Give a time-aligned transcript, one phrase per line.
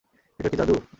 [0.39, 0.75] এটা কি জাদু?